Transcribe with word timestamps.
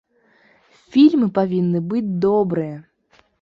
Фільмы 0.95 1.27
павінны 1.37 1.79
быць 1.93 2.09
добрыя. 2.25 2.75